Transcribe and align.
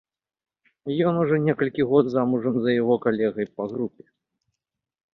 Ён 1.09 1.13
ужо 1.25 1.35
некалькі 1.49 1.87
год 1.93 2.05
замужам 2.15 2.59
за 2.65 2.71
яго 2.81 2.95
калегай 3.07 3.47
па 3.55 3.63
групе. 3.79 4.03